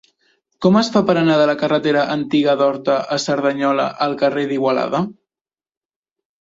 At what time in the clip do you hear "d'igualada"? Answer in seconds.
4.55-5.07